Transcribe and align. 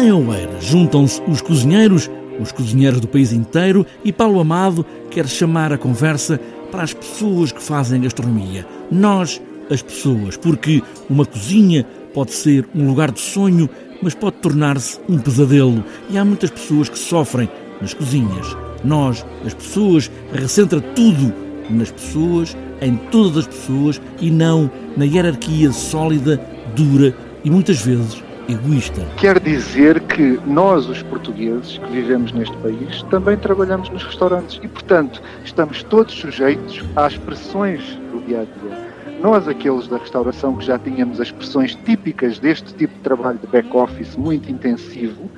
Em 0.00 0.12
Oeiras 0.12 0.64
juntam-se 0.64 1.20
os 1.26 1.40
cozinheiros, 1.40 2.08
os 2.40 2.52
cozinheiros 2.52 3.00
do 3.00 3.08
país 3.08 3.32
inteiro 3.32 3.84
e 4.04 4.12
Paulo 4.12 4.38
Amado 4.38 4.86
quer 5.10 5.26
chamar 5.26 5.72
a 5.72 5.76
conversa 5.76 6.38
para 6.70 6.84
as 6.84 6.94
pessoas 6.94 7.50
que 7.50 7.60
fazem 7.60 8.02
gastronomia. 8.02 8.64
Nós, 8.92 9.42
as 9.68 9.82
pessoas, 9.82 10.36
porque 10.36 10.80
uma 11.10 11.26
cozinha 11.26 11.84
pode 12.14 12.32
ser 12.32 12.64
um 12.76 12.86
lugar 12.86 13.10
de 13.10 13.18
sonho, 13.18 13.68
mas 14.00 14.14
pode 14.14 14.36
tornar-se 14.36 15.00
um 15.08 15.18
pesadelo 15.18 15.84
e 16.08 16.16
há 16.16 16.24
muitas 16.24 16.50
pessoas 16.50 16.88
que 16.88 16.98
sofrem 16.98 17.50
nas 17.80 17.92
cozinhas. 17.92 18.56
Nós, 18.84 19.26
as 19.44 19.52
pessoas, 19.52 20.08
recentra 20.32 20.80
tudo 20.80 21.34
nas 21.68 21.90
pessoas, 21.90 22.56
em 22.80 22.94
todas 23.10 23.38
as 23.38 23.46
pessoas 23.48 24.00
e 24.20 24.30
não 24.30 24.70
na 24.96 25.04
hierarquia 25.04 25.72
sólida, 25.72 26.40
dura 26.76 27.16
e 27.42 27.50
muitas 27.50 27.80
vezes 27.80 28.27
egoísta. 28.48 29.02
Quer 29.18 29.38
dizer 29.38 30.00
que 30.00 30.40
nós, 30.46 30.88
os 30.88 31.02
portugueses 31.02 31.78
que 31.78 31.90
vivemos 31.90 32.32
neste 32.32 32.56
país, 32.58 33.02
também 33.04 33.36
trabalhamos 33.36 33.90
nos 33.90 34.02
restaurantes 34.02 34.58
e, 34.62 34.68
portanto, 34.68 35.22
estamos 35.44 35.82
todos 35.82 36.14
sujeitos 36.14 36.82
às 36.96 37.16
pressões 37.16 37.82
do 38.10 38.24
dia 38.26 38.40
a 38.40 38.44
dia. 38.44 38.88
Nós, 39.20 39.48
aqueles 39.48 39.86
da 39.88 39.98
restauração, 39.98 40.56
que 40.56 40.64
já 40.64 40.78
tínhamos 40.78 41.20
as 41.20 41.30
pressões 41.30 41.74
típicas 41.74 42.38
deste 42.38 42.72
tipo 42.74 42.94
de 42.94 43.00
trabalho 43.00 43.38
de 43.38 43.46
back-office 43.48 44.16
muito 44.16 44.50
intensivo, 44.50 45.28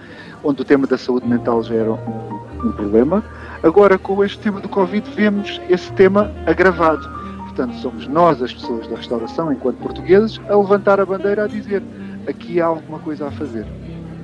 onde 0.44 0.62
o 0.62 0.64
tema 0.64 0.86
da 0.86 0.96
saúde 0.96 1.26
mental 1.26 1.62
já 1.62 1.74
era 1.74 1.90
um, 1.90 2.40
um 2.62 2.72
problema, 2.72 3.24
agora 3.62 3.98
com 3.98 4.22
este 4.24 4.38
tema 4.38 4.60
do 4.60 4.68
Covid 4.68 5.08
vemos 5.16 5.60
esse 5.68 5.90
tema 5.94 6.30
agravado. 6.46 7.08
Portanto, 7.44 7.74
somos 7.78 8.06
nós, 8.06 8.40
as 8.42 8.52
pessoas 8.52 8.86
da 8.86 8.96
restauração, 8.96 9.52
enquanto 9.52 9.78
portugueses, 9.78 10.40
a 10.48 10.56
levantar 10.56 11.00
a 11.00 11.06
bandeira 11.06 11.44
a 11.44 11.46
dizer 11.48 11.82
aqui 12.30 12.60
há 12.60 12.66
alguma 12.66 12.98
coisa 12.98 13.28
a 13.28 13.30
fazer 13.30 13.66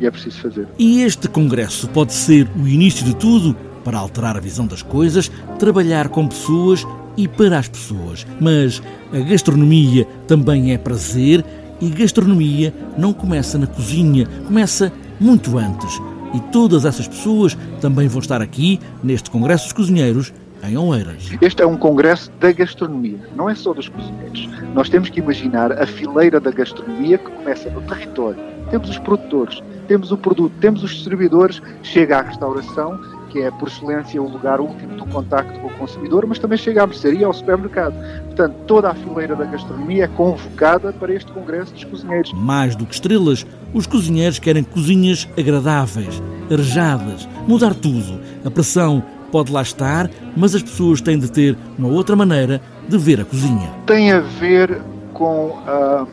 e 0.01 0.07
é 0.07 0.11
preciso 0.11 0.41
fazer. 0.41 0.69
E 0.79 1.03
este 1.03 1.29
congresso 1.29 1.89
pode 1.89 2.13
ser 2.13 2.49
o 2.57 2.67
início 2.67 3.05
de 3.05 3.15
tudo 3.15 3.57
para 3.85 3.99
alterar 3.99 4.37
a 4.37 4.41
visão 4.41 4.67
das 4.67 4.83
coisas, 4.83 5.31
trabalhar 5.59 6.09
com 6.09 6.27
pessoas 6.27 6.85
e 7.17 7.29
para 7.29 7.59
as 7.59 7.69
pessoas. 7.69 8.27
Mas 8.41 8.83
a 9.13 9.19
gastronomia 9.21 10.07
também 10.27 10.73
é 10.73 10.79
prazer 10.79 11.45
e 11.81 11.89
gastronomia 11.89 12.75
não 12.97 13.13
começa 13.13 13.59
na 13.59 13.67
cozinha, 13.67 14.27
começa 14.47 14.93
muito 15.21 15.57
antes. 15.59 16.01
E 16.35 16.41
todas 16.53 16.85
essas 16.85 17.07
pessoas 17.07 17.57
também 17.81 18.09
vão 18.09 18.21
estar 18.21 18.43
aqui 18.43 18.81
neste 19.03 19.31
Congresso 19.31 19.65
dos 19.65 19.73
Cozinheiros 19.73 20.33
em 20.63 20.77
Oeiras. 20.77 21.31
Este 21.41 21.63
é 21.63 21.67
um 21.67 21.77
congresso 21.77 22.31
da 22.41 22.53
gastronomia, 22.53 23.19
não 23.35 23.49
é 23.49 23.55
só 23.55 23.73
dos 23.73 23.89
cozinheiros. 23.89 24.49
Nós 24.75 24.89
temos 24.89 25.09
que 25.09 25.21
imaginar 25.21 25.73
a 25.73 25.87
fileira 25.87 26.41
da 26.41 26.51
gastronomia 26.51 27.19
que 27.19 27.31
começa 27.31 27.71
no 27.71 27.83
território. 27.83 28.39
Temos 28.71 28.91
os 28.91 28.99
produtores, 28.99 29.63
temos 29.87 30.11
o 30.11 30.19
produto, 30.19 30.53
temos 30.61 30.83
os 30.83 30.91
distribuidores, 30.91 31.63
chega 31.83 32.19
à 32.19 32.23
restauração, 32.23 32.99
que 33.31 33.41
é 33.41 33.51
por 33.51 33.69
excelência 33.69 34.21
o 34.21 34.29
lugar 34.29 34.61
último 34.61 34.97
do 34.97 35.07
contacto 35.07 35.59
com 35.61 35.69
o 35.69 35.75
consumidor, 35.75 36.27
mas 36.27 36.39
também 36.39 36.59
chega 36.59 36.83
à 36.83 36.87
mercearia, 36.87 37.27
ao 37.27 37.33
supermercado. 37.33 37.95
Portanto, 38.25 38.55
toda 38.67 38.91
a 38.91 38.95
fileira 38.95 39.37
da 39.37 39.45
gastronomia 39.45 40.05
é 40.05 40.09
convocada 40.09 40.93
para 40.93 41.13
este 41.13 41.31
congresso 41.33 41.73
dos 41.73 41.85
cozinheiros. 41.85 42.33
Mais 42.33 42.75
do 42.75 42.87
que 42.87 42.95
estrelas, 42.95 43.47
os 43.73 43.87
cozinheiros 43.87 44.39
querem 44.39 44.65
cozinhas 44.65 45.29
agradáveis, 45.39 46.23
arejadas, 46.51 47.29
mudar 47.47 47.75
tudo. 47.75 48.21
A 48.45 48.51
pressão 48.51 49.03
pode 49.27 49.53
lá 49.53 49.63
estar, 49.63 50.11
mas 50.37 50.55
as 50.55 50.63
pessoas 50.63 51.01
têm 51.01 51.19
de 51.19 51.31
ter 51.31 51.57
uma 51.79 51.89
outra 51.89 52.17
maneira 52.17 52.61
de 52.89 52.97
ver 52.99 53.21
a 53.21 53.25
cozinha. 53.25 53.71
Tem 53.87 54.13
a 54.13 54.21
ver 54.21 54.81
com 55.13 55.49
uh, 55.49 56.09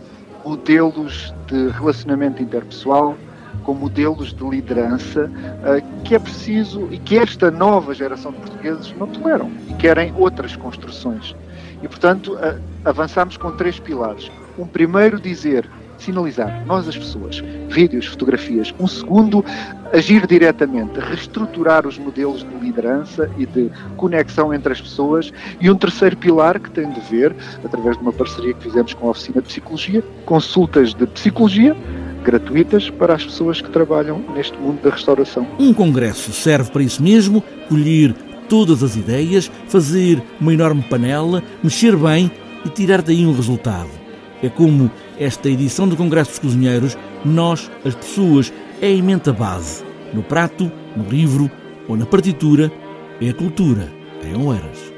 modelos 0.45 1.33
de 1.47 1.69
relacionamento 1.69 2.41
interpessoal, 2.41 3.15
com 3.63 3.73
modelos 3.73 4.33
de 4.33 4.43
liderança 4.43 5.29
uh, 5.29 6.03
que 6.03 6.15
é 6.15 6.19
preciso 6.19 6.87
e 6.91 6.97
que 6.97 7.17
esta 7.17 7.49
nova 7.49 7.93
geração 7.93 8.31
de 8.31 8.37
portugueses 8.39 8.93
não 8.97 9.07
toleram 9.07 9.51
e 9.69 9.73
querem 9.75 10.13
outras 10.17 10.55
construções. 10.55 11.35
E, 11.81 11.87
portanto, 11.87 12.33
uh, 12.33 12.59
avançamos 12.83 13.37
com 13.37 13.51
três 13.51 13.79
pilares. 13.79 14.31
Um 14.57 14.65
primeiro, 14.65 15.19
dizer 15.19 15.69
sinalizar, 16.03 16.63
nós 16.65 16.87
as 16.87 16.97
pessoas, 16.97 17.43
vídeos, 17.69 18.05
fotografias. 18.05 18.73
Um 18.79 18.87
segundo, 18.87 19.43
agir 19.91 20.27
diretamente, 20.27 20.99
reestruturar 20.99 21.87
os 21.87 21.97
modelos 21.97 22.43
de 22.43 22.55
liderança 22.63 23.29
e 23.37 23.45
de 23.45 23.69
conexão 23.95 24.53
entre 24.53 24.73
as 24.73 24.81
pessoas. 24.81 25.31
E 25.59 25.69
um 25.69 25.75
terceiro 25.75 26.17
pilar 26.17 26.59
que 26.59 26.69
tem 26.69 26.89
de 26.89 26.99
ver, 27.01 27.35
através 27.63 27.97
de 27.97 28.03
uma 28.03 28.13
parceria 28.13 28.53
que 28.53 28.63
fizemos 28.63 28.93
com 28.93 29.07
a 29.07 29.11
Oficina 29.11 29.41
de 29.41 29.47
Psicologia, 29.47 30.03
consultas 30.25 30.93
de 30.93 31.07
psicologia 31.07 31.75
gratuitas 32.23 32.89
para 32.89 33.13
as 33.13 33.25
pessoas 33.25 33.61
que 33.61 33.69
trabalham 33.69 34.23
neste 34.33 34.57
mundo 34.57 34.81
da 34.81 34.89
restauração. 34.89 35.45
Um 35.59 35.73
congresso 35.73 36.31
serve 36.31 36.71
para 36.71 36.81
isso 36.81 37.03
mesmo, 37.03 37.43
colher 37.67 38.15
todas 38.47 38.81
as 38.81 38.95
ideias, 38.95 39.51
fazer 39.67 40.23
uma 40.39 40.53
enorme 40.53 40.81
panela, 40.83 41.43
mexer 41.61 41.95
bem 41.95 42.31
e 42.65 42.69
tirar 42.69 43.01
daí 43.01 43.25
um 43.25 43.35
resultado. 43.35 44.02
É 44.43 44.49
como 44.49 44.91
esta 45.17 45.49
edição 45.49 45.87
do 45.87 45.95
Congresso 45.95 46.31
dos 46.31 46.39
Cozinheiros, 46.39 46.97
nós, 47.25 47.71
as 47.83 47.95
pessoas, 47.95 48.53
é 48.81 48.87
a 48.87 49.33
base. 49.33 49.83
No 50.13 50.21
prato, 50.21 50.71
no 50.95 51.09
livro 51.09 51.49
ou 51.87 51.97
na 51.97 52.05
partitura, 52.05 52.71
é 53.19 53.29
a 53.29 53.33
cultura 53.33 53.91
em 54.23 54.35
Oeiras. 54.35 54.92